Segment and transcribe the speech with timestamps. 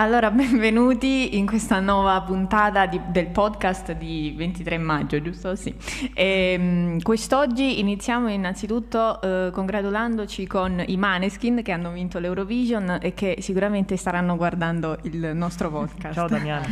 [0.00, 5.56] Allora, benvenuti in questa nuova puntata di, del podcast di 23 maggio, giusto?
[5.56, 5.74] Sì.
[6.14, 13.12] E, um, quest'oggi iniziamo innanzitutto uh, congratulandoci con i Maneskin che hanno vinto l'Eurovision e
[13.12, 16.14] che sicuramente staranno guardando il nostro podcast.
[16.14, 16.66] Ciao Damiano.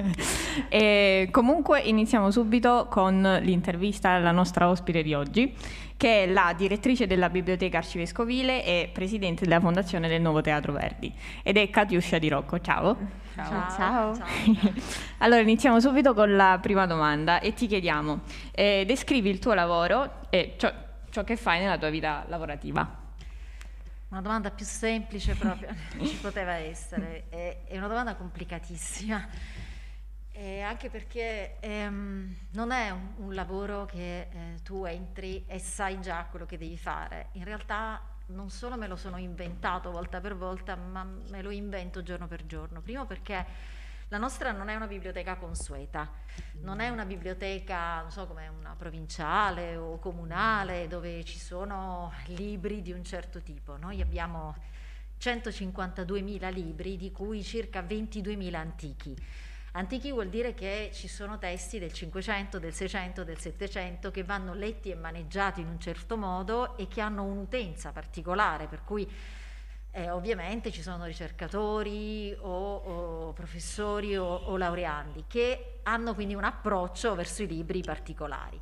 [0.70, 5.54] e comunque iniziamo subito con l'intervista alla nostra ospite di oggi
[6.00, 11.14] che è la direttrice della Biblioteca Arcivescovile e presidente della Fondazione del Nuovo Teatro Verdi,
[11.42, 12.58] ed è Katiuscia Di Rocco.
[12.58, 12.96] Ciao.
[13.34, 13.70] Ciao.
[13.76, 14.16] Ciao.
[14.16, 14.26] Ciao.
[15.18, 18.20] allora, iniziamo subito con la prima domanda e ti chiediamo,
[18.52, 20.72] eh, descrivi il tuo lavoro e ciò,
[21.10, 22.96] ciò che fai nella tua vita lavorativa.
[24.08, 25.68] Una domanda più semplice proprio
[26.02, 29.28] ci poteva essere, è, è una domanda complicatissima
[30.40, 36.00] eh, anche perché ehm, non è un, un lavoro che eh, tu entri e sai
[36.00, 37.28] già quello che devi fare.
[37.32, 42.02] In realtà non solo me lo sono inventato volta per volta, ma me lo invento
[42.02, 42.80] giorno per giorno.
[42.80, 43.44] Primo perché
[44.08, 46.10] la nostra non è una biblioteca consueta,
[46.62, 52.80] non è una biblioteca, non so, come una provinciale o comunale dove ci sono libri
[52.80, 53.76] di un certo tipo.
[53.76, 54.56] Noi abbiamo
[55.20, 59.14] 152.000 libri, di cui circa 22.000 antichi.
[59.72, 64.52] Antichi vuol dire che ci sono testi del 500, del 600, del 700 che vanno
[64.52, 69.08] letti e maneggiati in un certo modo e che hanno un'utenza particolare, per cui
[69.92, 76.44] eh, ovviamente ci sono ricercatori o, o professori o, o laureandi che hanno quindi un
[76.44, 78.60] approccio verso i libri particolari.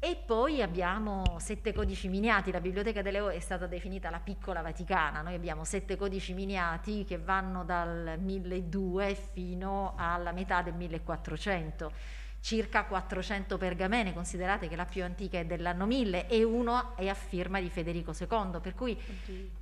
[0.00, 4.62] E poi abbiamo sette codici miniati, la Biblioteca delle O è stata definita la piccola
[4.62, 11.90] Vaticana, noi abbiamo sette codici miniati che vanno dal 1200 fino alla metà del 1400,
[12.38, 17.14] circa 400 pergamene, considerate che la più antica è dell'anno 1000 e uno è a
[17.14, 18.96] firma di Federico II, per cui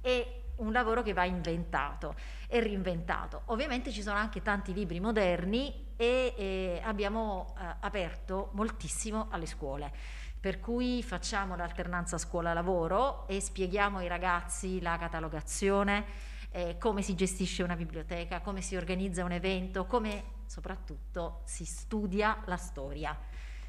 [0.03, 2.15] è un lavoro che va inventato
[2.47, 3.41] e reinventato.
[3.47, 10.25] Ovviamente ci sono anche tanti libri moderni e, e abbiamo eh, aperto moltissimo alle scuole
[10.47, 16.05] per cui facciamo l'alternanza scuola-lavoro e spieghiamo ai ragazzi la catalogazione,
[16.53, 22.45] eh, come si gestisce una biblioteca, come si organizza un evento, come soprattutto si studia
[22.45, 23.19] la storia,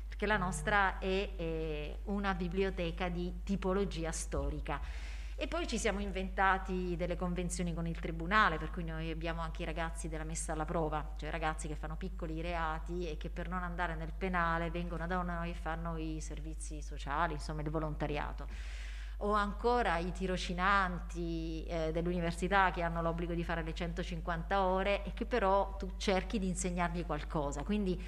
[0.07, 4.79] perché la nostra è, è una biblioteca di tipologia storica.
[5.39, 9.61] E poi ci siamo inventati delle convenzioni con il tribunale, per cui noi abbiamo anche
[9.61, 13.47] i ragazzi della messa alla prova, cioè ragazzi che fanno piccoli reati e che per
[13.47, 18.47] non andare nel penale vengono da noi e fanno i servizi sociali, insomma il volontariato.
[19.17, 25.13] O ancora i tirocinanti eh, dell'università che hanno l'obbligo di fare le 150 ore e
[25.13, 27.61] che però tu cerchi di insegnargli qualcosa.
[27.61, 28.03] Quindi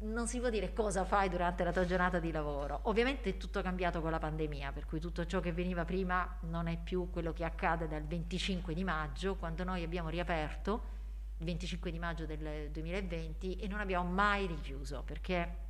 [0.00, 2.80] non si può dire cosa fai durante la tua giornata di lavoro.
[2.82, 6.68] Ovviamente è tutto cambiato con la pandemia, per cui tutto ciò che veniva prima non
[6.68, 10.92] è più quello che accade dal 25 di maggio, quando noi abbiamo riaperto
[11.38, 15.62] il 25 di maggio del 2020 e non abbiamo mai richiuso, perché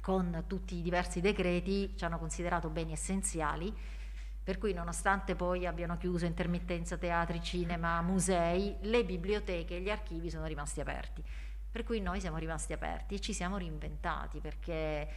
[0.00, 3.76] con tutti i diversi decreti ci hanno considerato beni essenziali,
[4.42, 10.30] per cui nonostante poi abbiano chiuso intermittenza teatri, cinema, musei, le biblioteche e gli archivi
[10.30, 11.22] sono rimasti aperti.
[11.70, 15.08] Per cui noi siamo rimasti aperti e ci siamo reinventati perché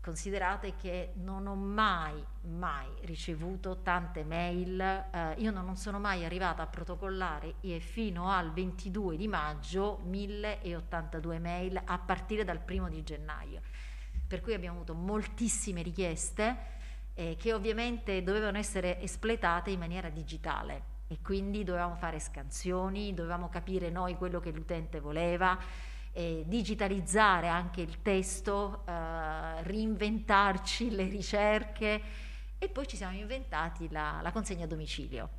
[0.00, 6.62] considerate che non ho mai, mai ricevuto tante mail, eh, io non sono mai arrivata
[6.62, 13.60] a protocollare fino al 22 di maggio 1082 mail a partire dal primo di gennaio,
[14.26, 16.56] per cui abbiamo avuto moltissime richieste
[17.12, 23.48] eh, che ovviamente dovevano essere espletate in maniera digitale e quindi dovevamo fare scansioni, dovevamo
[23.48, 25.58] capire noi quello che l'utente voleva,
[26.12, 32.02] eh, digitalizzare anche il testo, eh, reinventarci le ricerche
[32.58, 35.38] e poi ci siamo inventati la, la consegna a domicilio.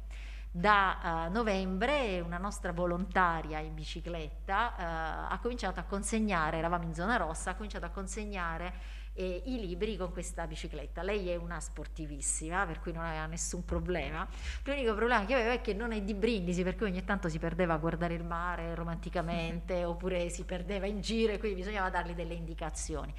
[0.54, 6.94] Da uh, novembre una nostra volontaria in bicicletta uh, ha cominciato a consegnare, eravamo in
[6.94, 8.74] zona rossa, ha cominciato a consegnare
[9.14, 11.02] eh, i libri con questa bicicletta.
[11.02, 14.28] Lei è una sportivissima, per cui non aveva nessun problema.
[14.64, 17.40] L'unico problema che aveva è che non è di Brindisi, per cui ogni tanto si
[17.40, 22.14] perdeva a guardare il mare romanticamente, oppure si perdeva in giro e quindi bisognava dargli
[22.14, 23.14] delle indicazioni.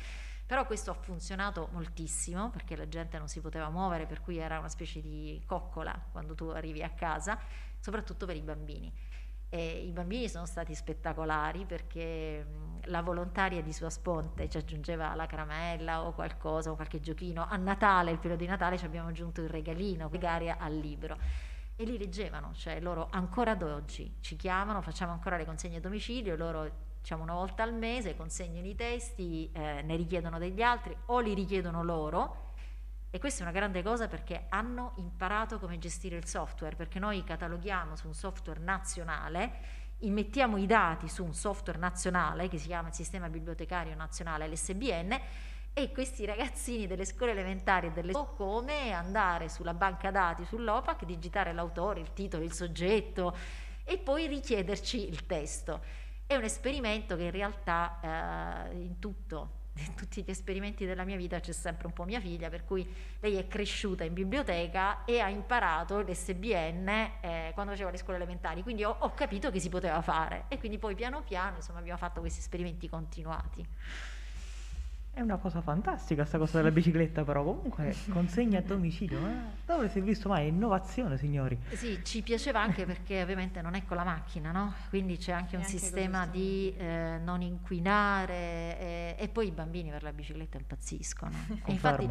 [0.44, 4.58] Però questo ha funzionato moltissimo perché la gente non si poteva muovere, per cui era
[4.58, 7.38] una specie di coccola quando tu arrivi a casa,
[7.78, 8.92] soprattutto per i bambini.
[9.54, 12.46] E I bambini sono stati spettacolari perché
[12.84, 17.46] la volontaria di sua sponte ci aggiungeva la caramella o qualcosa o qualche giochino.
[17.46, 21.18] A Natale, il periodo di Natale, ci abbiamo aggiunto il regalino, legare al libro.
[21.76, 25.80] E li leggevano, cioè loro ancora ad oggi ci chiamano, facciamo ancora le consegne a
[25.80, 30.96] domicilio, loro diciamo una volta al mese consegnano i testi, eh, ne richiedono degli altri
[31.06, 32.51] o li richiedono loro
[33.14, 37.22] E questa è una grande cosa perché hanno imparato come gestire il software, perché noi
[37.22, 39.52] cataloghiamo su un software nazionale,
[39.98, 45.20] immettiamo i dati su un software nazionale che si chiama il Sistema Bibliotecario Nazionale, l'SBN,
[45.74, 51.04] e questi ragazzini delle scuole elementari e delle scuole come andare sulla banca dati sull'OPAC,
[51.04, 53.36] digitare l'autore, il titolo, il soggetto
[53.84, 55.82] e poi richiederci il testo.
[56.24, 61.16] È un esperimento che in realtà eh, in tutto in tutti gli esperimenti della mia
[61.16, 62.86] vita c'è sempre un po' mia figlia, per cui
[63.20, 66.88] lei è cresciuta in biblioteca e ha imparato l'SBN
[67.20, 70.58] eh, quando faceva le scuole elementari, quindi ho, ho, capito che si poteva fare e
[70.58, 73.66] quindi poi piano piano insomma, abbiamo fatto questi esperimenti continuati.
[75.14, 79.20] È una cosa fantastica sta cosa della bicicletta, però comunque consegna a domicilio.
[79.20, 80.48] Ma dove si è visto mai?
[80.48, 81.58] Innovazione, signori.
[81.72, 84.72] Sì, ci piaceva anche perché ovviamente non è con la macchina, no?
[84.88, 90.02] Quindi c'è anche un sistema di eh, non inquinare eh, e poi i bambini per
[90.02, 91.36] la bicicletta impazziscono.
[91.64, 92.08] E infatti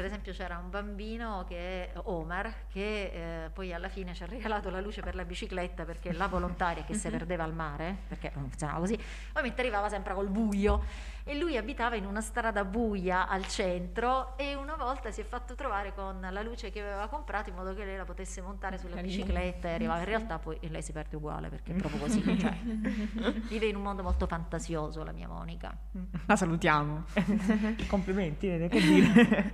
[0.00, 4.70] per esempio c'era un bambino che Omar che eh, poi alla fine ci ha regalato
[4.70, 8.48] la luce per la bicicletta perché la volontaria che si perdeva al mare, perché non
[8.48, 8.98] funzionava così,
[9.28, 10.82] ovviamente arrivava sempre col buio
[11.30, 15.54] e lui abitava in una strada buia al centro e una volta si è fatto
[15.54, 19.00] trovare con la luce che aveva comprato in modo che lei la potesse montare sulla
[19.00, 22.52] bicicletta e arrivava in realtà poi lei si perde uguale perché è proprio così, cioè,
[23.48, 25.72] vive in un mondo molto fantasioso la mia Monica.
[26.26, 27.04] La salutiamo.
[27.86, 29.52] Complimenti, che dire.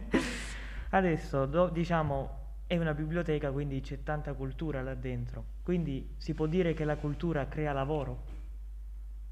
[0.91, 5.45] Adesso, do, diciamo, è una biblioteca, quindi c'è tanta cultura là dentro.
[5.63, 8.23] Quindi si può dire che la cultura crea lavoro?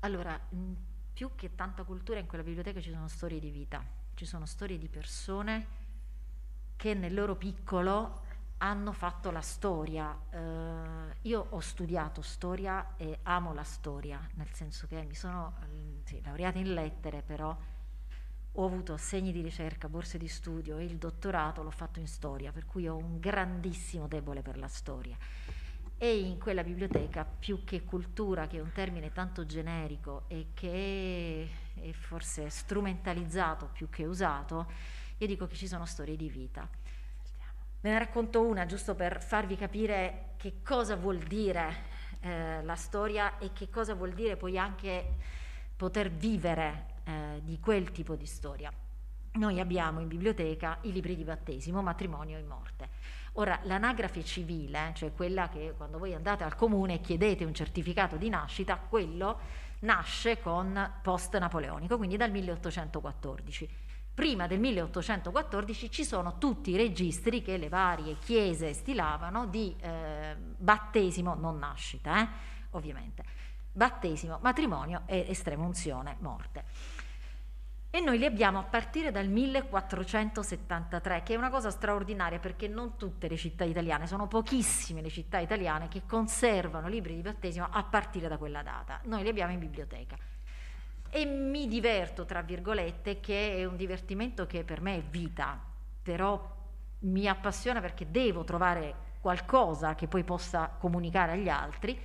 [0.01, 0.39] Allora,
[1.15, 3.83] più che tanta cultura in quella biblioteca ci sono storie di vita,
[4.15, 5.83] ci sono storie di persone
[6.77, 8.23] che nel loro piccolo
[8.59, 10.11] hanno fatto la storia.
[10.31, 15.55] Uh, io ho studiato storia e amo la storia, nel senso che mi sono
[16.05, 17.57] sì, laureata in lettere, però
[18.57, 22.53] ho avuto segni di ricerca, borse di studio e il dottorato l'ho fatto in storia,
[22.53, 25.17] per cui ho un grandissimo debole per la storia.
[26.05, 31.49] E in quella biblioteca, più che cultura, che è un termine tanto generico e che
[31.81, 34.67] è forse strumentalizzato più che usato,
[35.17, 36.69] io dico che ci sono storie di vita.
[37.81, 41.75] Ve ne racconto una giusto per farvi capire che cosa vuol dire
[42.21, 45.17] eh, la storia e che cosa vuol dire poi anche
[45.75, 48.71] poter vivere eh, di quel tipo di storia.
[49.37, 52.94] Noi abbiamo in biblioteca i libri di battesimo, matrimonio e morte.
[53.37, 58.17] Ora, l'anagrafe civile, cioè quella che quando voi andate al comune e chiedete un certificato
[58.17, 59.39] di nascita, quello
[59.81, 63.69] nasce con post-napoleonico, quindi dal 1814.
[64.15, 70.37] Prima del 1814 ci sono tutti i registri che le varie chiese stilavano di eh,
[70.39, 72.29] battesimo, non nascita, eh,
[72.71, 73.25] ovviamente,
[73.73, 76.94] battesimo, matrimonio e estrema unzione, morte
[77.95, 82.97] e noi li abbiamo a partire dal 1473, che è una cosa straordinaria perché non
[82.97, 87.85] tutte le città italiane, sono pochissime le città italiane che conservano libri di battesimo a
[87.85, 88.99] partire da quella data.
[89.05, 90.17] Noi li abbiamo in biblioteca.
[91.09, 95.57] E mi diverto, tra virgolette, che è un divertimento che per me è vita,
[96.03, 96.53] però
[96.99, 101.97] mi appassiona perché devo trovare qualcosa che poi possa comunicare agli altri.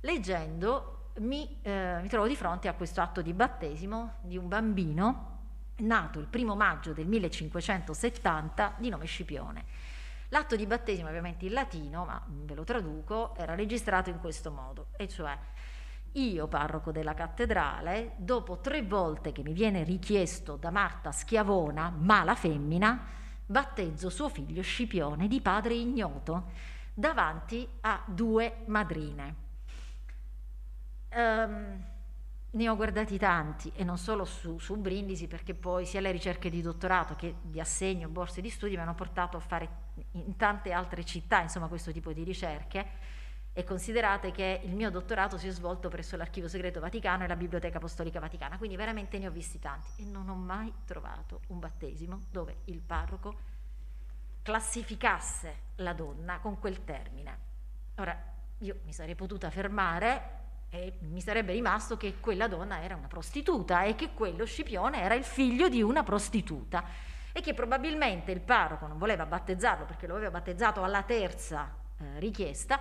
[0.00, 5.34] Leggendo mi, eh, mi trovo di fronte a questo atto di battesimo di un bambino
[5.78, 9.64] nato il primo maggio del 1570 di nome Scipione.
[10.30, 14.88] L'atto di battesimo ovviamente in latino, ma ve lo traduco, era registrato in questo modo,
[14.96, 15.36] e cioè
[16.12, 22.34] io, parroco della cattedrale, dopo tre volte che mi viene richiesto da Marta Schiavona, mala
[22.34, 23.04] femmina,
[23.44, 26.50] battezzo suo figlio Scipione di padre ignoto
[26.94, 29.45] davanti a due madrine.
[31.16, 31.82] Um,
[32.50, 36.50] ne ho guardati tanti e non solo su, su, Brindisi perché poi sia le ricerche
[36.50, 39.68] di dottorato che di assegno, borse di studio mi hanno portato a fare
[40.12, 42.86] in tante altre città insomma questo tipo di ricerche
[43.54, 47.36] e considerate che il mio dottorato si è svolto presso l'Archivio Segreto Vaticano e la
[47.36, 51.58] Biblioteca Apostolica Vaticana, quindi veramente ne ho visti tanti e non ho mai trovato un
[51.58, 53.38] battesimo dove il parroco
[54.42, 57.38] classificasse la donna con quel termine.
[57.96, 63.06] Ora, io mi sarei potuta fermare e mi sarebbe rimasto che quella donna era una
[63.06, 66.84] prostituta e che quello Scipione era il figlio di una prostituta
[67.32, 72.18] e che probabilmente il parroco non voleva battezzarlo perché lo aveva battezzato alla terza eh,
[72.18, 72.80] richiesta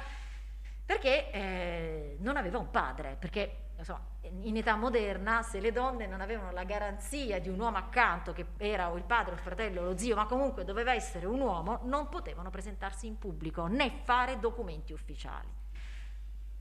[0.86, 4.02] perché eh, non aveva un padre, perché insomma,
[4.42, 8.46] in età moderna se le donne non avevano la garanzia di un uomo accanto che
[8.58, 12.08] era o il padre, il fratello, lo zio, ma comunque doveva essere un uomo, non
[12.08, 15.48] potevano presentarsi in pubblico né fare documenti ufficiali.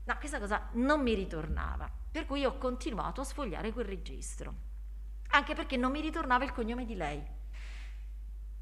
[0.05, 4.53] No, questa cosa non mi ritornava, per cui ho continuato a sfogliare quel registro,
[5.29, 7.23] anche perché non mi ritornava il cognome di lei.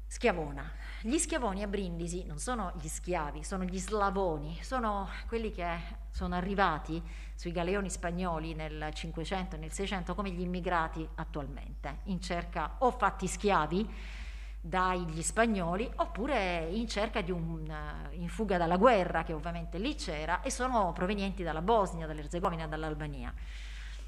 [0.06, 0.72] Schiavona.
[1.02, 5.76] Gli schiavoni a Brindisi non sono gli schiavi, sono gli slavoni, sono quelli che
[6.08, 7.02] sono arrivati
[7.34, 12.90] sui galeoni spagnoli nel 500 e nel 600 come gli immigrati attualmente, in cerca o
[12.90, 14.22] fatti schiavi
[14.66, 17.70] dagli spagnoli oppure in cerca di un
[18.12, 23.32] in fuga dalla guerra che ovviamente lì c'era e sono provenienti dalla Bosnia, dall'Erzegovina, dall'Albania.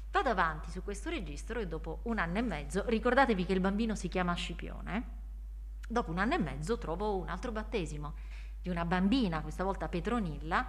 [0.09, 3.93] Vado avanti su questo registro e dopo un anno e mezzo, ricordatevi che il bambino
[3.93, 5.25] si chiama Scipione,
[5.89, 8.15] Dopo un anno e mezzo trovo un altro battesimo
[8.61, 10.65] di una bambina, questa volta Petronilla,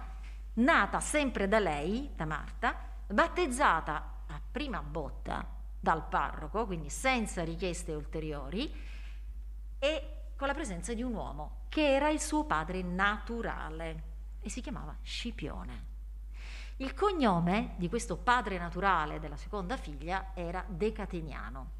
[0.53, 2.73] nata sempre da lei, da Marta,
[3.05, 5.45] battezzata a prima botta
[5.77, 8.73] dal parroco, quindi senza richieste ulteriori,
[9.79, 14.03] e con la presenza di un uomo che era il suo padre naturale
[14.41, 15.87] e si chiamava Scipione.
[16.77, 21.71] Il cognome di questo padre naturale della seconda figlia era Decateniano.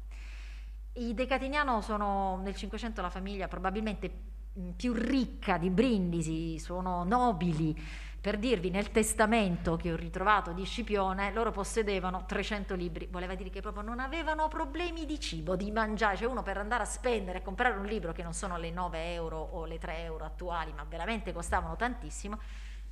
[0.92, 4.12] I Decatiniano sono nel Cinquecento la famiglia probabilmente
[4.58, 7.74] mm, più ricca di Brindisi, sono nobili.
[8.20, 13.48] Per dirvi, nel testamento che ho ritrovato di Scipione, loro possedevano 300 libri, voleva dire
[13.48, 17.38] che proprio non avevano problemi di cibo, di mangiare, cioè uno per andare a spendere
[17.38, 20.70] e comprare un libro che non sono le 9 euro o le 3 euro attuali,
[20.74, 22.38] ma veramente costavano tantissimo,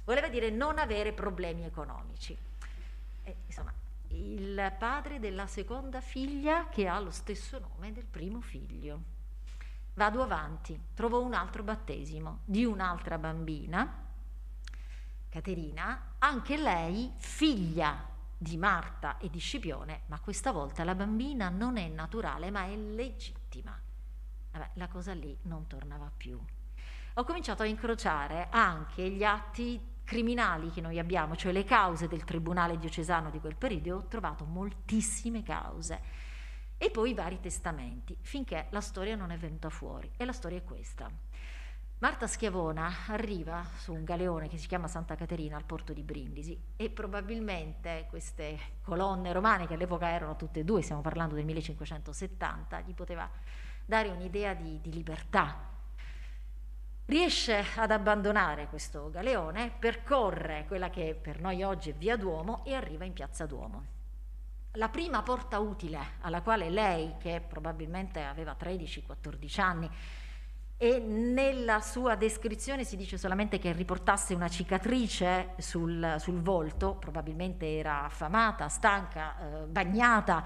[0.07, 2.35] voleva dire non avere problemi economici.
[3.23, 3.75] E, insomma,
[4.09, 8.99] il padre della seconda figlia che ha lo stesso nome del primo figlio.
[9.93, 14.07] Vado avanti, trovo un altro battesimo di un'altra bambina,
[15.29, 18.07] Caterina, anche lei figlia
[18.37, 22.77] di Marta e di Scipione, ma questa volta la bambina non è naturale ma è
[22.77, 23.79] legittima.
[24.53, 26.39] Vabbè, la cosa lì non tornava più.
[27.15, 32.25] Ho cominciato a incrociare anche gli atti criminali che noi abbiamo, cioè le cause del
[32.25, 36.01] tribunale diocesano di quel periodo, ho trovato moltissime cause
[36.79, 40.11] e poi vari testamenti, finché la storia non è venuta fuori.
[40.17, 41.11] E la storia è questa.
[42.01, 46.57] Marta Schiavona arriva su un galeone che si chiama Santa Caterina al porto di Brindisi
[46.77, 52.83] e probabilmente queste colonne romane, che all'epoca erano tutte e due, stiamo parlando del 1570,
[52.83, 53.29] gli poteva
[53.85, 55.59] dare un'idea di, di libertà,
[57.07, 62.75] riesce ad abbandonare questo galeone, percorre quella che per noi oggi è Via Duomo e
[62.75, 63.97] arriva in Piazza Duomo.
[64.73, 69.91] La prima porta utile alla quale lei, che probabilmente aveva 13-14 anni,
[70.81, 77.77] e nella sua descrizione si dice solamente che riportasse una cicatrice sul, sul volto, probabilmente
[77.79, 80.45] era affamata, stanca, eh, bagnata,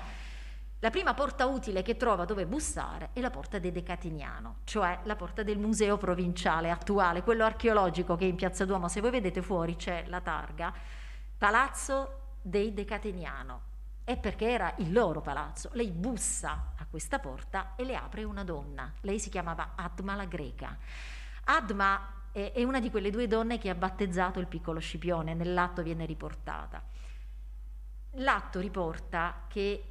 [0.79, 5.17] la prima porta utile che trova dove bussare è la porta dei Decatiniano, cioè la
[5.17, 8.89] porta del museo provinciale attuale, quello archeologico che è in Piazza Duomo.
[8.89, 10.73] Se voi vedete fuori c'è la targa,
[11.37, 13.72] Palazzo dei Decatiniano.
[14.05, 15.71] È perché era il loro palazzo.
[15.75, 18.93] Lei bussa a questa porta e le apre una donna.
[19.03, 20.77] Lei si chiamava Adma la Greca.
[21.45, 26.07] Adma è una di quelle due donne che ha battezzato il piccolo Scipione, nell'atto viene
[26.07, 26.83] riportata.
[28.17, 29.85] L'atto riporta che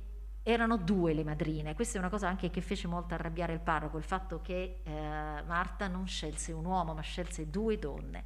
[0.43, 3.97] erano due le madrine, questa è una cosa anche che fece molto arrabbiare il parroco,
[3.97, 8.23] il fatto che eh, Marta non scelse un uomo ma scelse due donne.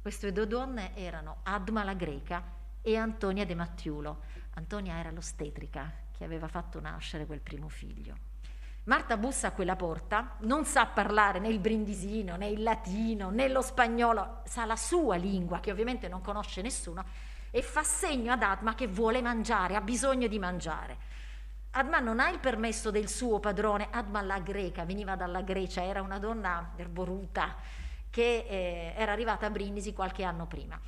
[0.00, 2.42] Queste due donne erano Adma la greca
[2.80, 4.22] e Antonia de Mattiulo.
[4.58, 8.16] Antonia era l'ostetrica che aveva fatto nascere quel primo figlio.
[8.84, 13.48] Marta bussa a quella porta, non sa parlare né il brindisino, né il latino, né
[13.48, 17.04] lo spagnolo, sa la sua lingua che ovviamente non conosce nessuno
[17.50, 20.96] e fa segno ad Adma che vuole mangiare, ha bisogno di mangiare.
[21.70, 26.02] Adma non ha il permesso del suo padrone, Adma la greca, veniva dalla Grecia, era
[26.02, 27.56] una donna erboruta
[28.10, 30.80] che eh, era arrivata a Brindisi qualche anno prima.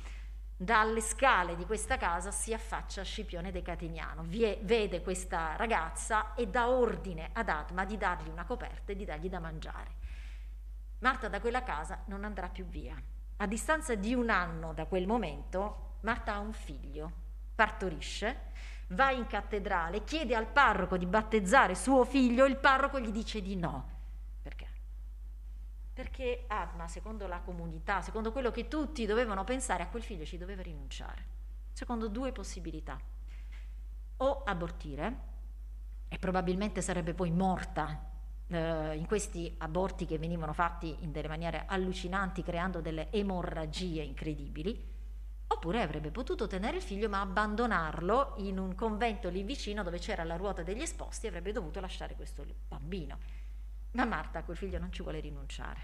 [0.61, 6.49] Dalle scale di questa casa si affaccia Scipione De Catiniano, Vie, vede questa ragazza e
[6.49, 9.95] dà ordine ad Adma di dargli una coperta e di dargli da mangiare.
[10.99, 12.95] Marta da quella casa non andrà più via.
[13.37, 17.11] A distanza di un anno da quel momento, Marta ha un figlio,
[17.55, 18.49] partorisce
[18.89, 23.55] va in cattedrale, chiede al parroco di battezzare suo figlio, il parroco gli dice di
[23.55, 24.00] no.
[25.93, 26.45] Perché?
[26.47, 30.61] Adma, secondo la comunità, secondo quello che tutti dovevano pensare, a quel figlio ci doveva
[30.61, 31.25] rinunciare.
[31.73, 32.99] Secondo due possibilità.
[34.17, 35.29] O abortire,
[36.07, 38.09] e probabilmente sarebbe poi morta
[38.47, 44.89] eh, in questi aborti che venivano fatti in delle maniere allucinanti, creando delle emorragie incredibili,
[45.51, 50.23] Oppure avrebbe potuto tenere il figlio ma abbandonarlo in un convento lì vicino dove c'era
[50.23, 53.19] la ruota degli esposti e avrebbe dovuto lasciare questo bambino.
[53.91, 55.79] Ma Marta a quel figlio non ci vuole rinunciare.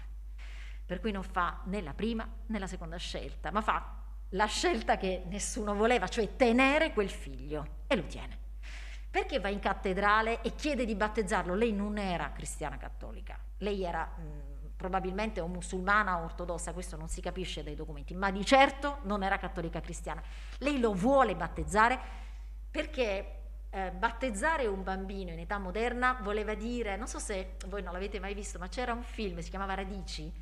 [0.86, 3.96] Per cui non fa né la prima né la seconda scelta, ma fa
[4.30, 8.38] la scelta che nessuno voleva, cioè tenere quel figlio e lo tiene.
[9.10, 11.54] Perché va in cattedrale e chiede di battezzarlo?
[11.54, 17.08] Lei non era cristiana cattolica, lei era mh, probabilmente o musulmana o ortodossa, questo non
[17.08, 20.22] si capisce dai documenti, ma di certo non era cattolica cristiana.
[20.58, 21.98] Lei lo vuole battezzare
[22.70, 23.37] perché
[23.70, 28.18] eh, battezzare un bambino in età moderna voleva dire, non so se voi non l'avete
[28.18, 30.32] mai visto, ma c'era un film, si chiamava Radici,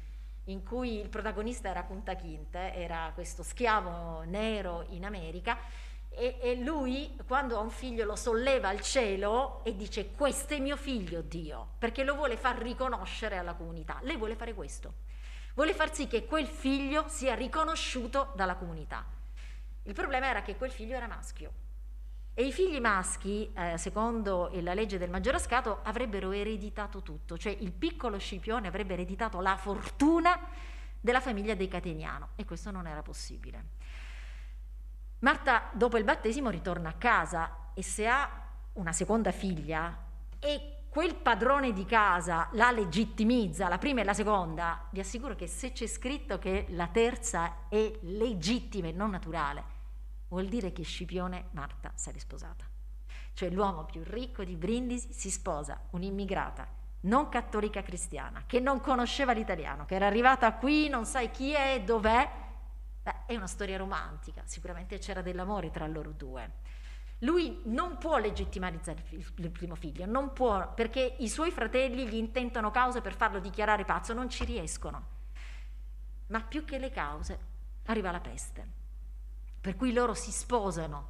[0.45, 5.59] in cui il protagonista era Punta Quinte, era questo schiavo nero in America
[6.09, 10.61] e, e, lui quando ha un figlio lo solleva al cielo e dice questo è
[10.61, 13.99] mio figlio Dio, perché lo vuole far riconoscere alla comunità.
[14.03, 14.95] Lei vuole fare questo,
[15.55, 19.05] vuole far sì che quel figlio sia riconosciuto dalla comunità.
[19.83, 21.65] Il problema era che quel figlio era maschio
[22.39, 27.73] e i figli maschi, eh, secondo la legge del maggiorascato, avrebbero ereditato tutto, cioè il
[27.73, 30.39] piccolo Scipione avrebbe ereditato la fortuna
[31.01, 33.65] della famiglia dei Cateniano e questo non era possibile.
[35.21, 38.31] Marta dopo il battesimo ritorna a casa e se ha
[38.75, 39.97] una seconda figlia
[40.39, 45.47] e quel padrone di casa la legittimizza, la prima e la seconda, vi assicuro che
[45.47, 49.76] se c'è scritto che la terza è legittima e non naturale,
[50.29, 52.65] vuol dire che Scipione Marta si è risposata.
[53.33, 59.33] Cioè l'uomo più ricco di Brindisi si sposa un'immigrata non cattolica cristiana, che non conosceva
[59.33, 62.45] l'italiano, che era arrivata qui, non sai chi è e dov'è,
[63.03, 66.65] Beh, è una storia romantica, sicuramente c'era dell'amore tra loro due.
[67.21, 72.73] Lui non può legittimarizzare il primo figlio, non può, perché i suoi fratelli gli intentano
[72.73, 75.15] cause per farlo dichiarare pazzo, non ci riescono.
[76.27, 77.39] Ma più che le cause,
[77.85, 78.76] arriva la peste.
[79.67, 81.09] Per cui loro si sposano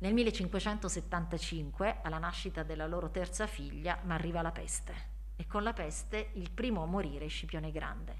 [0.00, 4.94] nel 1575, alla nascita della loro terza figlia, ma arriva la peste.
[5.34, 8.18] E con la peste il primo a morire è Scipione Grande.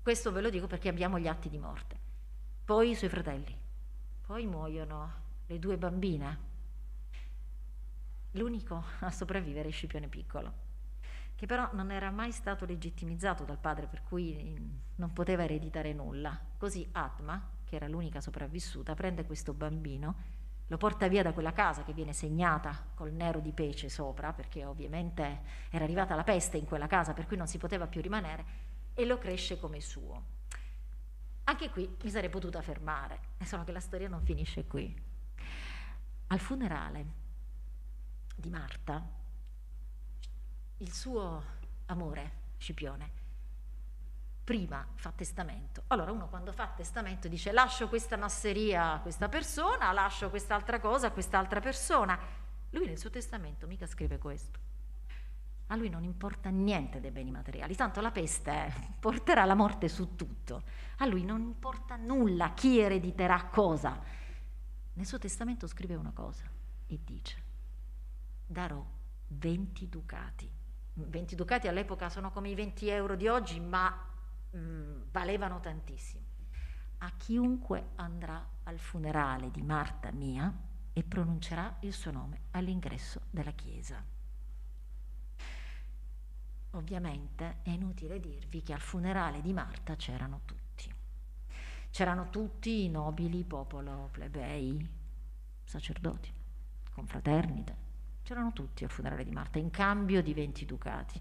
[0.00, 1.98] Questo ve lo dico perché abbiamo gli atti di morte.
[2.64, 3.54] Poi i suoi fratelli.
[4.26, 5.12] Poi muoiono
[5.46, 6.38] le due bambine.
[8.30, 10.52] L'unico a sopravvivere è Scipione Piccolo,
[11.34, 14.58] che però non era mai stato legittimizzato dal padre, per cui
[14.94, 16.40] non poteva ereditare nulla.
[16.56, 21.82] Così Atma, che era l'unica sopravvissuta, prende questo bambino, lo porta via da quella casa
[21.82, 26.66] che viene segnata col nero di pece sopra, perché ovviamente era arrivata la peste in
[26.66, 28.44] quella casa, per cui non si poteva più rimanere,
[28.94, 30.32] e lo cresce come suo.
[31.44, 34.94] Anche qui mi sarei potuta fermare, solo che la storia non finisce qui.
[36.28, 37.06] Al funerale
[38.36, 39.04] di Marta,
[40.78, 41.42] il suo
[41.86, 43.22] amore, Scipione,
[44.44, 45.84] prima fa testamento.
[45.88, 51.06] Allora uno quando fa testamento dice lascio questa masseria a questa persona, lascio quest'altra cosa
[51.06, 52.18] a quest'altra persona.
[52.70, 54.72] Lui nel suo testamento mica scrive questo.
[55.68, 60.14] A lui non importa niente dei beni materiali, tanto la peste porterà la morte su
[60.14, 60.62] tutto.
[60.98, 63.98] A lui non importa nulla chi erediterà cosa.
[64.92, 66.44] Nel suo testamento scrive una cosa
[66.86, 67.42] e dice,
[68.46, 68.84] darò
[69.28, 70.50] 20 ducati.
[70.96, 74.12] 20 ducati all'epoca sono come i 20 euro di oggi, ma
[74.54, 76.22] mh, mm, valevano tantissimo.
[76.98, 80.52] A chiunque andrà al funerale di Marta mia
[80.92, 84.02] e pronuncerà il suo nome all'ingresso della chiesa.
[86.70, 90.92] Ovviamente è inutile dirvi che al funerale di Marta c'erano tutti.
[91.90, 94.88] C'erano tutti i nobili, popolo, plebei,
[95.62, 96.32] sacerdoti,
[96.92, 97.82] confraternite.
[98.22, 101.20] C'erano tutti al funerale di Marta in cambio di 20 ducati.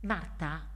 [0.00, 0.66] Marta,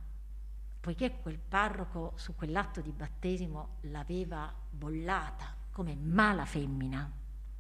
[0.81, 7.11] poiché quel parroco su quell'atto di battesimo l'aveva bollata come mala femmina,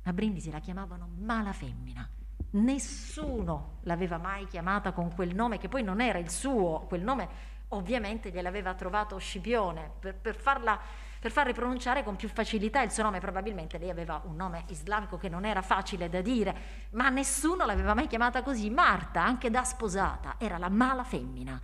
[0.02, 2.08] a Brindisi la chiamavano mala femmina
[2.50, 7.28] Nessuno l'aveva mai chiamata con quel nome, che poi non era il suo, quel nome
[7.68, 9.90] ovviamente gliel'aveva trovato Scipione.
[9.98, 10.78] Per, per, farla,
[11.24, 13.18] per farle pronunciare con più facilità il suo nome.
[13.18, 16.54] Probabilmente lei aveva un nome islamico che non era facile da dire,
[16.90, 18.68] ma nessuno l'aveva mai chiamata così.
[18.68, 21.58] Marta, anche da sposata, era la mala femmina.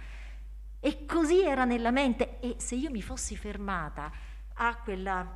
[0.80, 2.40] E così era nella mente.
[2.40, 4.10] E se io mi fossi fermata
[4.54, 5.28] a quella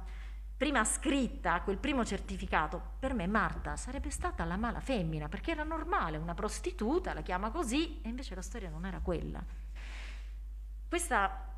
[0.57, 5.65] prima scritta, quel primo certificato, per me Marta sarebbe stata la mala femmina, perché era
[5.65, 9.45] normale, una prostituta, la chiama così, e invece la storia non era quella.
[10.89, 11.53] Questa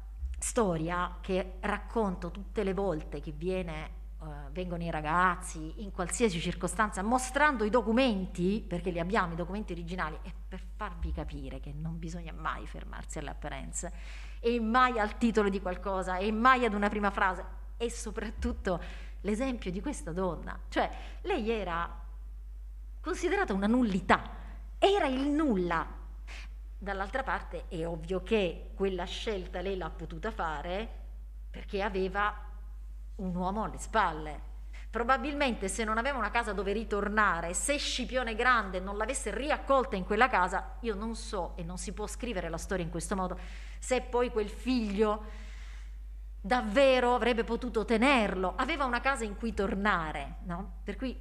[0.47, 7.03] storia che racconto tutte le volte che viene, uh, vengono i ragazzi, in qualsiasi circostanza,
[7.03, 11.99] mostrando i documenti, perché li abbiamo, i documenti originali, è per farvi capire che non
[11.99, 13.93] bisogna mai fermarsi alle apparenze,
[14.39, 17.45] e mai al titolo di qualcosa, e mai ad una prima frase,
[17.77, 18.81] e soprattutto
[19.23, 20.57] l'esempio di questa donna.
[20.69, 20.89] Cioè,
[21.23, 21.91] lei era
[23.01, 24.31] considerata una nullità,
[24.79, 26.05] era il nulla.
[26.87, 30.89] Dall'altra parte è ovvio che quella scelta lei l'ha potuta fare
[31.51, 32.33] perché aveva
[33.17, 34.41] un uomo alle spalle.
[34.89, 40.05] Probabilmente se non aveva una casa dove ritornare, se Scipione Grande non l'avesse riaccolta in
[40.05, 43.37] quella casa, io non so, e non si può scrivere la storia in questo modo,
[43.81, 45.25] se poi quel figlio
[46.41, 50.75] davvero avrebbe potuto tenerlo, aveva una casa in cui tornare, no?
[50.85, 51.21] Per cui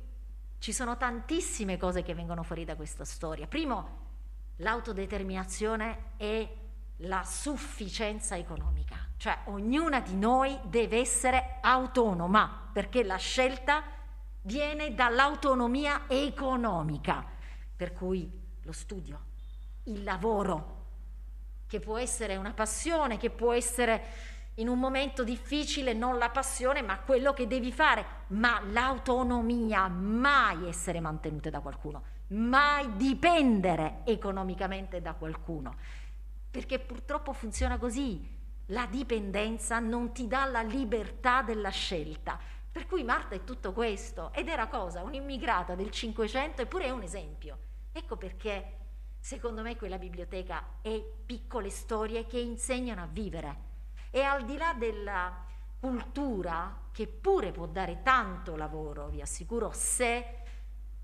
[0.59, 3.47] ci sono tantissime cose che vengono fuori da questa storia.
[3.47, 4.04] Primo,
[4.57, 6.57] l'autodeterminazione e
[6.99, 13.83] la sufficienza economica, cioè ognuna di noi deve essere autonoma perché la scelta
[14.41, 17.25] viene dall'autonomia economica,
[17.75, 19.19] per cui lo studio,
[19.83, 20.73] il lavoro,
[21.67, 26.81] che può essere una passione, che può essere in un momento difficile non la passione,
[26.81, 35.01] ma quello che devi fare, ma l'autonomia, mai essere mantenute da qualcuno, mai dipendere economicamente
[35.01, 35.75] da qualcuno
[36.55, 38.33] perché purtroppo funziona così.
[38.67, 42.39] La dipendenza non ti dà la libertà della scelta.
[42.71, 45.03] Per cui Marta è tutto questo ed era cosa?
[45.03, 47.57] Un'immigrata del Cinquecento eppure è un esempio.
[47.91, 48.77] Ecco perché
[49.19, 53.57] secondo me quella biblioteca è piccole storie che insegnano a vivere.
[54.09, 55.45] E al di là della
[55.77, 60.43] cultura, che pure può dare tanto lavoro, vi assicuro, se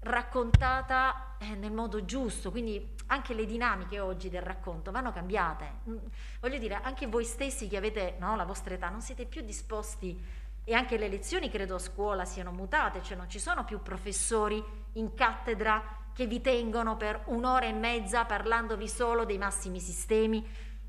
[0.01, 5.79] raccontata eh, nel modo giusto, quindi anche le dinamiche oggi del racconto vanno cambiate.
[5.89, 5.97] Mm,
[6.39, 10.19] voglio dire, anche voi stessi che avete no, la vostra età non siete più disposti
[10.63, 14.63] e anche le lezioni credo a scuola siano mutate, cioè non ci sono più professori
[14.93, 20.45] in cattedra che vi tengono per un'ora e mezza parlandovi solo dei massimi sistemi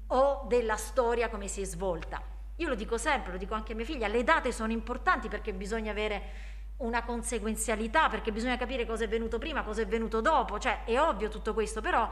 [0.09, 2.23] o della storia come si è svolta.
[2.57, 5.53] Io lo dico sempre, lo dico anche a mia figlia, le date sono importanti perché
[5.53, 6.52] bisogna avere
[6.83, 11.01] una conseguenzialità perché bisogna capire cosa è venuto prima, cosa è venuto dopo, cioè è
[11.01, 12.11] ovvio tutto questo, però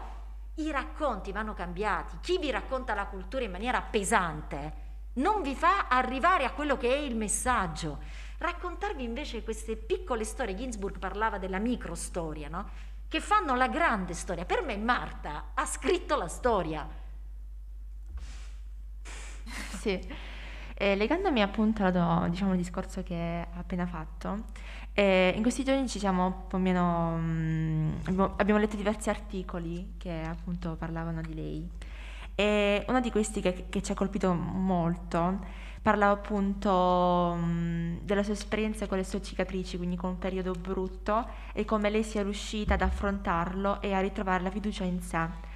[0.56, 2.18] i racconti vanno cambiati.
[2.20, 6.92] Chi vi racconta la cultura in maniera pesante non vi fa arrivare a quello che
[6.92, 7.98] è il messaggio.
[8.38, 12.88] Raccontarvi invece queste piccole storie, Ginsburg parlava della microstoria, no?
[13.08, 14.44] che fanno la grande storia.
[14.44, 16.88] Per me Marta ha scritto la storia.
[19.80, 20.28] Sì.
[20.82, 24.44] Eh, legandomi appunto al diciamo, discorso che ha appena fatto,
[24.94, 31.20] eh, in questi giorni siamo meno, mh, mm, abbiamo, letto diversi articoli che appunto parlavano
[31.20, 31.68] di lei
[32.34, 35.40] e uno di questi che, che ci ha colpito molto
[35.82, 40.52] parlava appunto mh, mm, della sua esperienza con le sue cicatrici, quindi con un periodo
[40.52, 45.49] brutto e come lei sia riuscita ad affrontarlo e a ritrovare la fiducia in sé.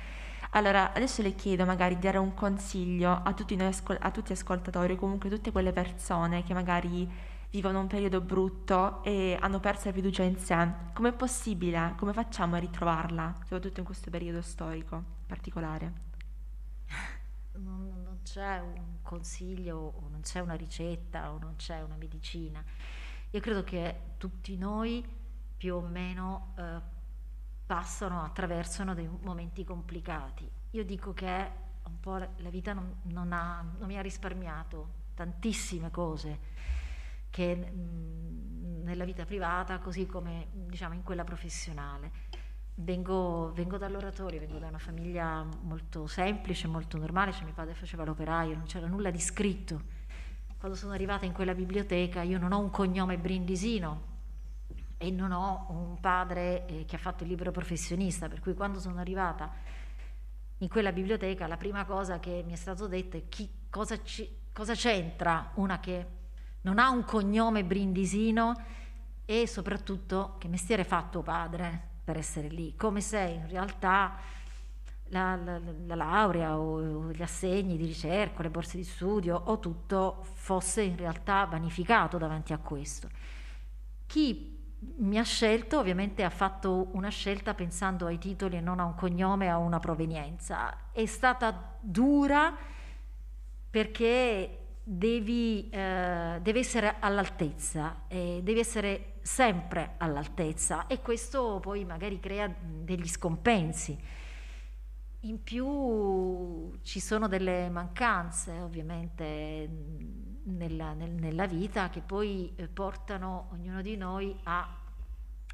[0.56, 4.30] Allora, adesso le chiedo magari di dare un consiglio a tutti noi ascol- a tutti
[4.30, 7.10] ascoltatori, comunque tutte quelle persone che magari
[7.50, 10.56] vivono un periodo brutto e hanno perso la fiducia in sé.
[10.92, 11.94] Com'è possibile?
[11.96, 15.92] Come facciamo a ritrovarla, soprattutto in questo periodo storico particolare?
[17.54, 22.62] Non, non c'è un consiglio, o non c'è una ricetta, o non c'è una medicina.
[23.30, 25.04] Io credo che tutti noi
[25.56, 26.93] più o meno eh,
[27.66, 30.48] passano, attraversano dei momenti complicati.
[30.70, 35.90] Io dico che un po' la vita non, non, ha, non mi ha risparmiato tantissime
[35.90, 36.52] cose
[37.30, 42.32] che mh, nella vita privata, così come diciamo in quella professionale.
[42.76, 48.04] Vengo, vengo, dall'oratorio, vengo da una famiglia molto semplice, molto normale, cioè mio padre faceva
[48.04, 49.82] l'operaio, non c'era nulla di scritto.
[50.58, 54.12] Quando sono arrivata in quella biblioteca io non ho un cognome brindisino,
[55.04, 58.80] e non ho un padre eh, che ha fatto il libro professionista, per cui quando
[58.80, 59.52] sono arrivata
[60.58, 64.28] in quella biblioteca la prima cosa che mi è stato detto è chi, cosa, ci,
[64.52, 66.06] cosa c'entra una che
[66.62, 68.54] non ha un cognome brindisino
[69.26, 74.16] e soprattutto che mestiere fa tuo padre per essere lì, come se in realtà
[75.08, 80.22] la, la, la, laurea o gli assegni di ricerca, le borse di studio o tutto
[80.22, 83.08] fosse in realtà vanificato davanti a questo.
[84.06, 84.53] Chi
[84.96, 88.94] mi ha scelto, ovviamente ha fatto una scelta pensando ai titoli e non a un
[88.94, 90.90] cognome, a una provenienza.
[90.92, 92.56] È stata dura
[93.70, 102.20] perché devi, eh, devi essere all'altezza, eh, devi essere sempre all'altezza e questo poi magari
[102.20, 103.98] crea degli scompensi.
[105.20, 109.68] In più ci sono delle mancanze ovviamente
[110.44, 114.76] nella, nel, nella vita che poi eh, portano ognuno di noi a,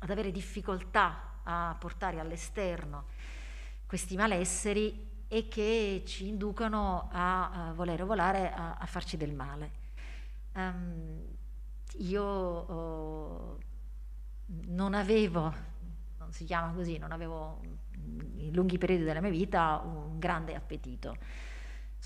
[0.01, 3.05] ad avere difficoltà a portare all'esterno
[3.87, 9.71] questi malesseri e che ci inducono a, a volere volare a, a, farci del male.
[10.55, 11.25] Um,
[11.99, 13.59] io oh,
[14.67, 15.53] non avevo,
[16.19, 17.61] non si chiama così, non avevo
[18.37, 21.17] in lunghi periodi della mia vita un grande appetito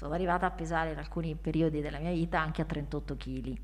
[0.04, 3.58] sono arrivata a pesare in alcuni periodi della mia vita anche a 38 kg.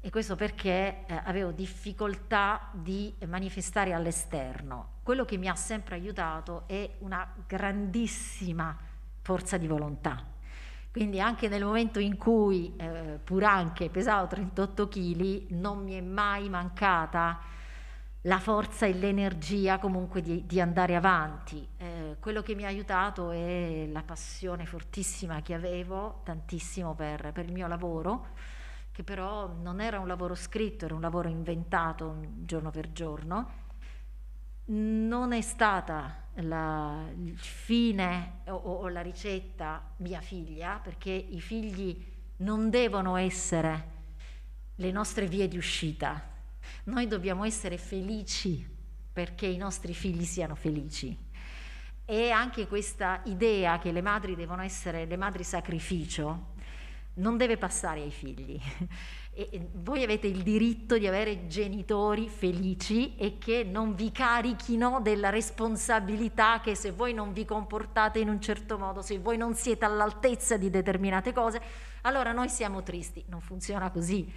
[0.00, 5.00] E questo perché eh, avevo difficoltà di manifestare all'esterno.
[5.02, 8.76] Quello che mi ha sempre aiutato è una grandissima
[9.20, 10.24] forza di volontà.
[10.92, 16.00] Quindi anche nel momento in cui, eh, pur anche pesavo 38 kg, non mi è
[16.00, 17.40] mai mancata
[18.22, 21.66] la forza e l'energia comunque di, di andare avanti.
[21.76, 27.44] Eh, quello che mi ha aiutato è la passione fortissima che avevo, tantissimo per, per,
[27.44, 28.28] il mio lavoro,
[28.90, 33.66] che però non era un lavoro scritto, era un lavoro inventato giorno per giorno.
[34.70, 42.04] Non è stata la, il fine o, o la ricetta mia figlia, perché i figli
[42.38, 43.96] non devono essere
[44.74, 46.36] le nostre vie di uscita,
[46.84, 48.66] noi dobbiamo essere felici
[49.12, 51.16] perché i nostri figli siano felici.
[52.04, 56.56] E anche questa idea che le madri devono essere le madri sacrificio
[57.18, 58.60] non deve passare ai figli.
[59.38, 65.30] E voi avete il diritto di avere genitori felici e che non vi carichino della
[65.30, 69.84] responsabilità che se voi non vi comportate in un certo modo, se voi non siete
[69.84, 71.60] all'altezza di determinate cose,
[72.02, 73.24] allora noi siamo tristi.
[73.28, 74.28] Non funziona così.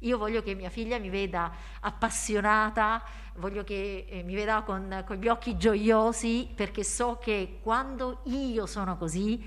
[0.00, 3.02] Io voglio che mia figlia mi veda appassionata,
[3.36, 8.66] voglio che eh, mi veda con, con, gli occhi gioiosi perché so che quando io
[8.66, 9.44] sono così,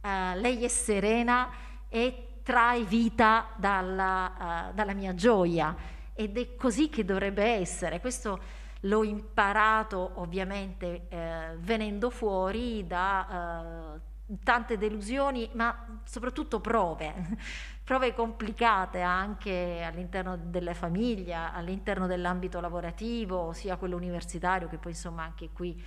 [0.00, 1.50] eh, lei è serena
[1.88, 5.74] e trae vita dalla, uh, dalla mia gioia
[6.14, 8.00] ed è così che dovrebbe essere.
[8.00, 8.40] Questo
[8.80, 14.00] l'ho imparato ovviamente eh, venendo fuori da uh,
[14.42, 17.14] tante delusioni, ma soprattutto prove
[17.84, 25.24] prove complicate anche all'interno della famiglia, all'interno dell'ambito lavorativo, sia quello universitario che poi insomma
[25.24, 25.82] anche qui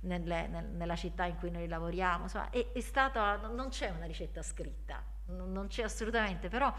[0.00, 2.24] nelle, nel, nella città in cui noi lavoriamo.
[2.24, 6.72] Insomma, è, è stata, non c'è una ricetta scritta, non, c'è assolutamente, però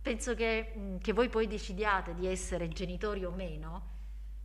[0.00, 3.96] penso che, che voi poi decidiate di essere genitori o meno.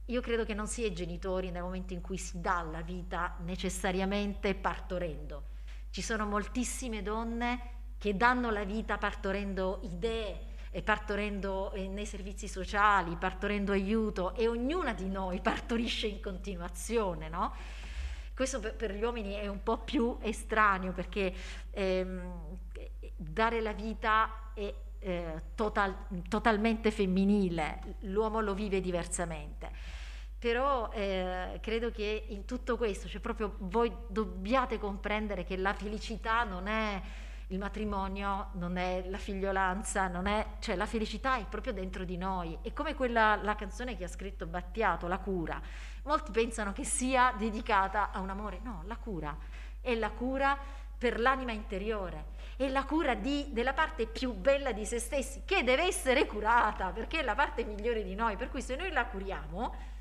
[0.08, 3.38] Io credo che non si è genitori nel momento in cui si dà la vita
[3.40, 5.52] necessariamente partorendo.
[5.94, 7.60] Ci sono moltissime donne
[8.00, 10.40] che danno la vita partorendo idee
[10.84, 17.54] partorendo eh, nei servizi sociali, partorendo aiuto e ognuna di noi partorisce in continuazione, no?
[18.34, 21.32] Questo per, gli uomini è un po' più estraneo perché
[21.70, 22.58] ehm,
[23.16, 25.96] dare la vita è eh, total,
[26.28, 30.02] totalmente femminile, l'uomo lo vive diversamente.
[30.44, 36.44] Però eh, credo che in tutto questo, cioè proprio voi dobbiate comprendere che la felicità
[36.44, 37.02] non è
[37.48, 42.18] il matrimonio non è la figliolanza, non è, cioè la felicità è proprio dentro di
[42.18, 42.58] noi.
[42.62, 45.62] È come quella, la canzone che ha scritto Battiato, La cura.
[46.04, 48.60] Molti pensano che sia dedicata a un amore.
[48.64, 49.38] No, la cura
[49.80, 50.58] è la cura
[50.98, 55.64] per l'anima interiore, è la cura di, della parte più bella di se stessi, che
[55.64, 58.36] deve essere curata, perché è la parte migliore di noi.
[58.36, 59.93] Per cui se noi la curiamo,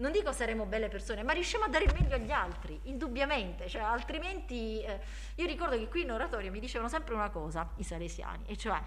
[0.00, 3.82] non dico saremo belle persone, ma riusciamo a dare il meglio agli altri, indubbiamente, cioè,
[3.82, 5.00] altrimenti eh,
[5.36, 8.80] io ricordo che qui in oratorio mi dicevano sempre una cosa, i salesiani, e cioè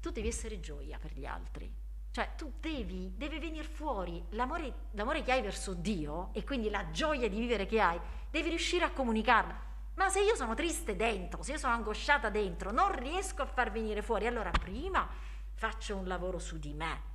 [0.00, 1.72] tu devi essere gioia per gli altri,
[2.10, 6.90] cioè tu devi, deve venire fuori l'amore, l'amore che hai verso Dio e quindi la
[6.90, 7.98] gioia di vivere che hai,
[8.30, 9.64] devi riuscire a comunicarla.
[9.94, 13.70] Ma se io sono triste dentro, se io sono angosciata dentro, non riesco a far
[13.70, 15.08] venire fuori, allora prima
[15.54, 17.14] faccio un lavoro su di me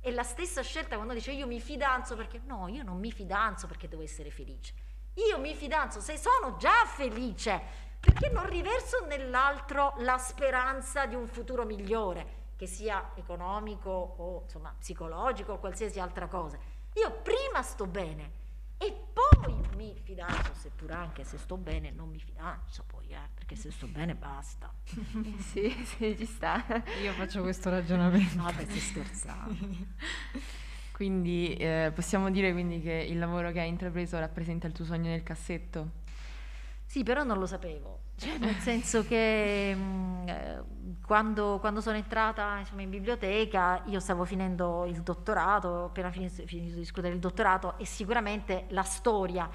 [0.00, 3.66] è la stessa scelta quando dice io mi fidanzo perché no, io non mi fidanzo
[3.66, 4.72] perché devo essere felice.
[5.14, 7.60] Io mi fidanzo se sono già felice,
[8.00, 14.74] perché non riverso nell'altro la speranza di un futuro migliore, che sia economico o insomma
[14.78, 16.58] psicologico o qualsiasi altra cosa.
[16.94, 18.39] Io prima sto bene
[20.10, 24.16] fidanzo, seppur anche se sto bene non mi fidanzo poi, eh, perché se sto bene
[24.16, 24.72] basta.
[25.38, 26.64] sì, sì, ci sta.
[27.02, 28.36] Io faccio questo ragionamento.
[28.36, 29.54] No, beh, scherzando.
[30.90, 35.10] quindi eh, possiamo dire quindi che il lavoro che hai intrapreso rappresenta il tuo sogno
[35.10, 35.98] nel cassetto?
[36.84, 40.62] Sì, però non lo sapevo, cioè, nel senso che mh, mm, eh,
[41.06, 46.44] quando, quando, sono entrata insomma, in biblioteca io stavo finendo il dottorato, ho appena finito,
[46.46, 49.48] finito di discutere il dottorato e sicuramente la storia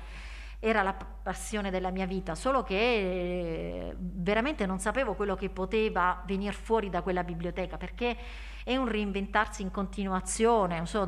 [0.66, 6.24] era la passione della mia vita, solo che eh, veramente non sapevo quello che poteva
[6.26, 8.18] venire fuori da quella biblioteca, perché
[8.64, 11.08] è un reinventarsi in continuazione, so,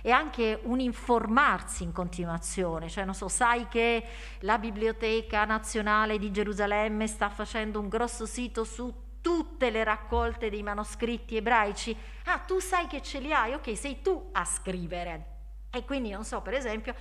[0.00, 4.02] è anche un informarsi in continuazione, cioè non so, sai che
[4.40, 10.62] la Biblioteca Nazionale di Gerusalemme sta facendo un grosso sito su tutte le raccolte dei
[10.62, 15.26] manoscritti ebraici, ah tu sai che ce li hai, ok, sei tu a scrivere.
[15.70, 16.94] E quindi non so, per esempio,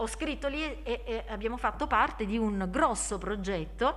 [0.00, 3.96] ho scritto lì e, e abbiamo fatto parte di un grosso progetto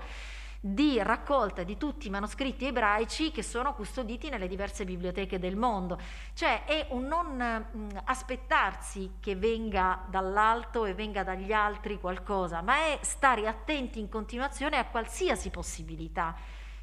[0.65, 5.99] di raccolta di tutti i manoscritti ebraici che sono custoditi nelle diverse biblioteche del mondo.
[6.33, 12.77] Cioè è un non mh, aspettarsi che venga dall'alto e venga dagli altri qualcosa, ma
[12.77, 16.33] è stare attenti in continuazione a qualsiasi possibilità.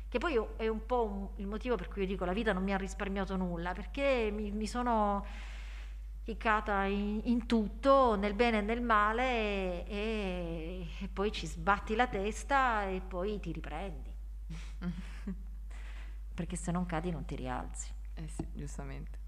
[0.06, 2.74] Che poi è un po' il motivo per cui io dico la vita non mi
[2.74, 5.24] ha risparmiato nulla, perché mi, mi sono
[6.22, 12.06] ficcata in, in, tutto, nel bene e nel male, e, e, poi ci sbatti la
[12.06, 14.10] testa e poi ti riprendi.
[16.34, 17.90] Perché se non cadi non ti rialzi.
[18.14, 19.18] Eh sì, giustamente.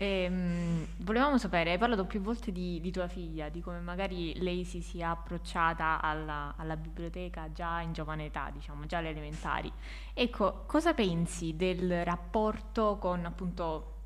[0.00, 4.38] E, mh, volevamo sapere, hai parlato più volte di, di, tua figlia, di come magari
[4.40, 9.72] lei si sia approcciata alla, alla, biblioteca già in giovane età, diciamo, già alle elementari.
[10.14, 13.96] Ecco, cosa pensi del rapporto con appunto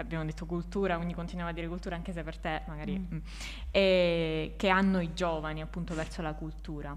[0.00, 3.14] abbiamo detto cultura, quindi continuiamo a dire cultura anche se per te magari, mm.
[3.14, 3.18] Mm,
[3.70, 6.96] e, che hanno i giovani appunto verso la cultura?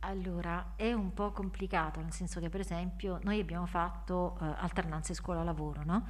[0.00, 5.14] Allora, è un po' complicato, nel senso che per esempio noi abbiamo fatto uh, alternanze
[5.14, 6.06] scuola-lavoro, no?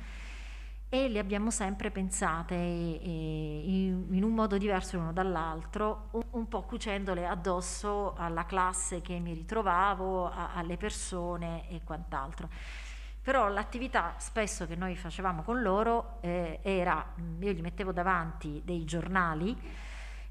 [0.88, 6.22] E le abbiamo sempre pensate e, e in, in, un modo diverso l'uno dall'altro, un,
[6.30, 12.48] un, po' cucendole addosso alla classe che mi ritrovavo, a, alle persone e quant'altro
[13.24, 18.84] però l'attività spesso che noi facevamo con loro eh, era, io gli mettevo davanti dei
[18.84, 19.56] giornali,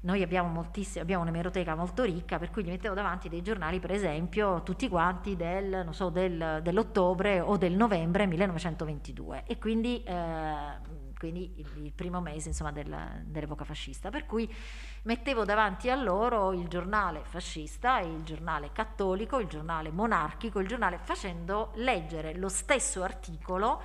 [0.02, 4.62] noi abbiamo, abbiamo un'emeroteca molto ricca, per cui gli mettevo davanti dei giornali, per esempio,
[4.62, 11.84] tutti quanti del, so, del, dell'ottobre o del novembre 1922 e quindi eh, quindi il,
[11.84, 14.10] il primo mese insomma, del, dell'epoca fascista.
[14.10, 14.52] Per cui
[15.02, 20.98] mettevo davanti a loro il giornale fascista, il giornale cattolico, il giornale monarchico, il giornale
[21.02, 23.82] facendo leggere lo stesso articolo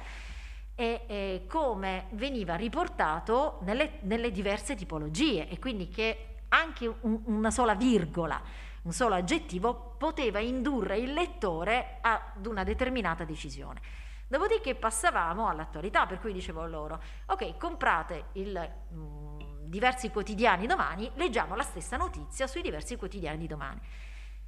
[0.76, 7.52] e, e come veniva riportato nelle, nelle, diverse tipologie e quindi che anche un, una
[7.52, 8.42] sola virgola,
[8.84, 13.82] un solo aggettivo poteva indurre il lettore ad una determinata decisione.
[14.30, 18.54] Dopodiché passavamo all'attualità, per cui dicevo loro, ok, comprate il,
[18.90, 23.80] mh, mm, diversi quotidiani domani, leggiamo la stessa notizia sui diversi quotidiani di domani.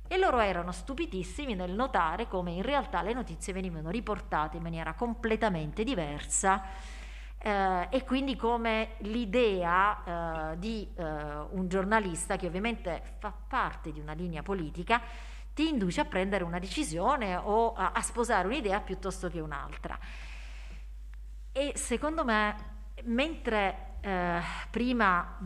[0.07, 4.93] E loro erano stupidissimi nel notare come in realtà le notizie venivano riportate in maniera
[4.93, 6.61] completamente diversa
[7.39, 13.99] eh, e quindi come l'idea eh, di eh, un giornalista che ovviamente fa parte di
[13.99, 15.01] una linea politica
[15.53, 19.97] ti induce a prendere una decisione o a, a sposare un'idea piuttosto che un'altra.
[21.51, 22.55] E secondo me,
[23.03, 25.37] mentre eh, prima,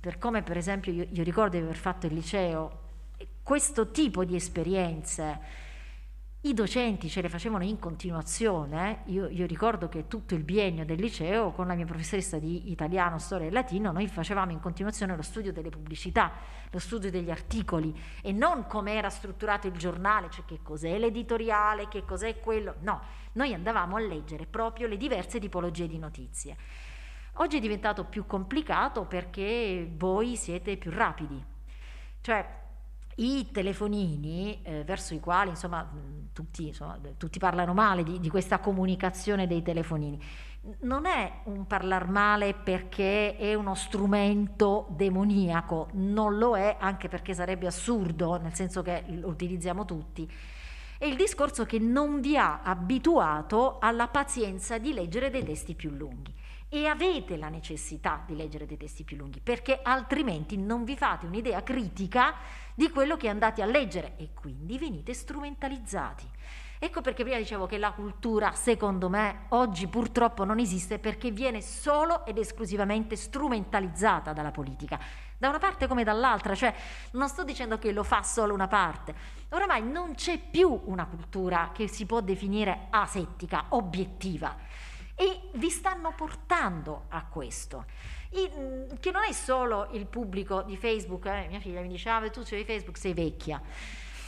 [0.00, 2.80] per come per esempio io, io ricordo di aver fatto il liceo,
[3.42, 5.40] questo tipo di esperienze
[6.44, 10.98] i docenti ce le facevano in continuazione, io, io, ricordo che tutto il biennio del
[10.98, 15.22] liceo con la mia professoressa di italiano, storia e latino, noi facevamo in continuazione lo
[15.22, 16.32] studio delle pubblicità,
[16.68, 21.86] lo studio degli articoli e non come era strutturato il giornale, cioè che cos'è l'editoriale,
[21.86, 23.00] che cos'è quello, no,
[23.34, 26.56] noi andavamo a leggere proprio le diverse tipologie di notizie.
[27.34, 31.40] Oggi è diventato più complicato perché voi siete più rapidi,
[32.20, 32.61] cioè
[33.16, 35.88] i telefonini eh, verso i quali insomma
[36.32, 40.20] tutti, insomma, tutti parlano male di, di, questa comunicazione dei telefonini.
[40.80, 47.34] Non è un parlar male perché è uno strumento demoniaco non lo è anche perché
[47.34, 50.30] sarebbe assurdo nel senso che lo utilizziamo tutti.
[50.96, 55.90] È il discorso che non vi ha abituato alla pazienza di leggere dei testi più
[55.90, 56.32] lunghi
[56.74, 61.26] e avete la necessità di leggere dei testi più lunghi perché altrimenti non vi fate
[61.26, 62.34] un'idea critica
[62.74, 66.26] di quello che andate a leggere e quindi venite strumentalizzati.
[66.78, 71.60] Ecco perché prima dicevo che la cultura, secondo me, oggi purtroppo non esiste perché viene
[71.60, 74.98] solo ed esclusivamente strumentalizzata dalla politica,
[75.36, 76.74] da una parte come dall'altra, cioè
[77.12, 79.14] non sto dicendo che lo fa solo una parte,
[79.50, 84.56] oramai non c'è più una cultura che si può definire asettica, obiettiva
[85.14, 87.84] e vi stanno portando a questo.
[88.34, 92.30] Mm, che non è solo il pubblico di Facebook, eh, mia figlia mi diceva ah,
[92.30, 93.60] tu sei Facebook sei vecchia,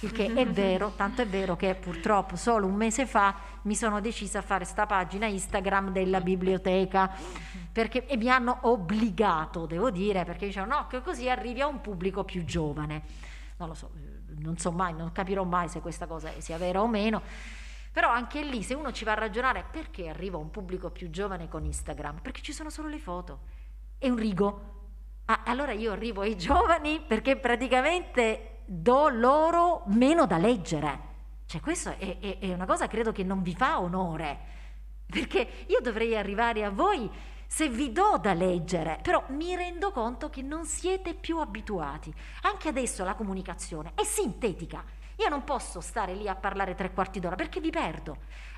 [0.01, 4.03] il che è vero, tanto è vero che purtroppo solo un mese fa mi sono
[4.03, 7.11] decisa a fare sta pagina Instagram della biblioteca
[7.73, 11.81] perché, e mi hanno obbligato, devo dire, perché dicevano no, che così arrivi a un
[11.81, 13.03] pubblico più giovane.
[13.57, 13.91] Non lo so,
[14.41, 17.23] non so mai, non capirò mai se questa cosa sia vera o meno
[17.95, 21.49] però anche lì, se uno ci va a ragionare, perché arriva un pubblico più giovane
[21.49, 22.19] con Instagram?
[22.23, 23.43] Perché ci sono solo le foto
[23.99, 24.73] e un rigo.
[25.27, 31.13] Ah, allora io arrivo ai giovani perché praticamente do loro meno da leggere.
[31.47, 34.41] Cioè, questo è, è, è una cosa credo che non vi fa onore.
[35.07, 37.09] Perché io dovrei arrivare a voi
[37.47, 42.13] se vi do da leggere, però mi rendo conto che non siete più abituati.
[42.43, 44.85] Anche adesso la comunicazione è sintetica
[45.17, 48.17] Io non posso stare lì a parlare tre quarti d'ora perché vi perdo.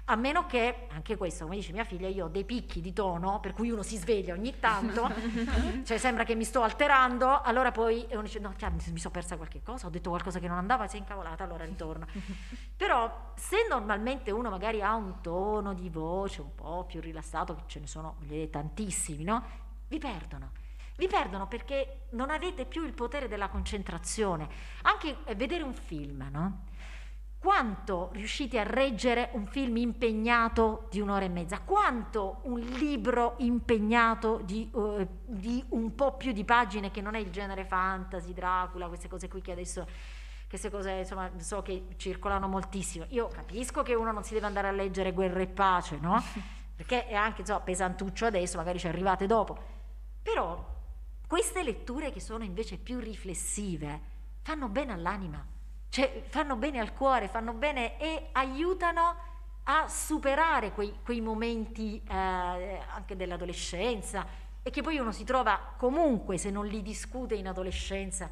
[0.09, 3.41] A meno che, anche questo, come dice mia figlia, io ho dei picchi di tono,
[3.41, 5.11] per cui uno si sveglia ogni tanto,
[5.83, 9.37] cioè sembra che mi sto alterando, allora poi uno dice, no, chiaro, mi sono persa
[9.37, 12.07] qualche cosa, ho detto qualcosa che non andava, si è incavolata, allora ritorno.
[12.77, 17.63] Però se normalmente uno magari ha un tono di voce un po' più rilassato, che
[17.67, 18.17] ce ne sono
[18.49, 19.43] tantissimi, no?
[19.89, 20.53] Vi perdono.
[20.97, 24.49] Vi perdono perché non avete più il potere della concentrazione.
[24.83, 26.65] Anche vedere un film, no?
[27.39, 31.61] Quanto riuscite a reggere un film impegnato di un'ora e mezza?
[31.61, 37.19] Quanto un libro impegnato di, uh, di, un po' più di pagine che non è
[37.19, 39.87] il genere fantasy, Dracula, queste cose qui che adesso
[40.49, 43.05] queste cose insomma so che circolano moltissimo.
[43.11, 46.21] Io capisco che uno non si deve andare a leggere Guerra e Pace, no?
[46.75, 49.57] Perché è anche so, pesantuccio adesso, magari ci arrivate dopo.
[50.23, 50.75] Però
[51.27, 54.01] queste letture che sono invece più riflessive
[54.43, 55.55] fanno bene all'anima
[55.97, 59.17] cioè, fanno bene al cuore, fanno bene e aiutano
[59.65, 64.27] a superare quei, quei momenti eh, anche dell'adolescenza
[64.63, 68.29] e che poi uno si trova comunque, se non li discute in adolescenza,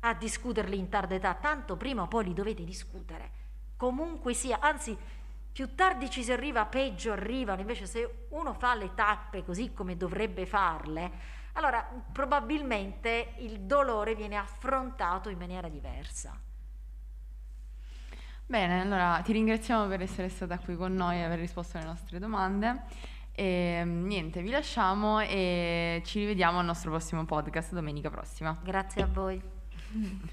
[0.00, 3.30] a discuterli in tarda età, tanto prima o poi li dovete discutere.
[3.76, 4.96] Comunque sia, anzi,
[5.50, 9.96] più tardi ci si arriva, peggio arrivano, invece se uno fa le tappe così come
[9.96, 11.10] dovrebbe farle,
[11.52, 16.38] allora probabilmente il dolore viene affrontato in maniera diversa.
[18.46, 22.18] Bene, allora ti ringraziamo per essere stata qui con noi e aver risposto alle nostre
[22.18, 22.82] domande.
[23.32, 28.58] E mm, niente, vi lasciamo e ci rivediamo al nostro prossimo podcast domenica prossima.
[28.62, 29.40] Grazie a voi.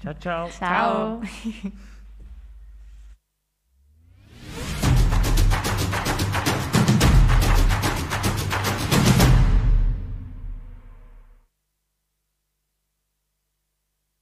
[0.00, 0.48] Ciao ciao.
[0.50, 1.20] Ciao.
[1.20, 1.84] ciao.